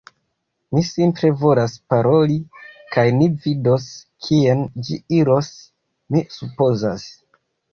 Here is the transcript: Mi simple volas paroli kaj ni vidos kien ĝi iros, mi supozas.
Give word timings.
Mi 0.75 0.81
simple 0.91 1.29
volas 1.41 1.75
paroli 1.93 2.37
kaj 2.95 3.05
ni 3.19 3.29
vidos 3.45 3.87
kien 4.29 4.65
ĝi 4.89 4.99
iros, 5.21 5.53
mi 6.17 6.25
supozas. 6.39 7.07